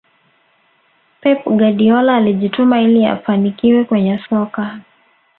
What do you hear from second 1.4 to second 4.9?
guardiola alijituma ili afanikiwe kwenye soka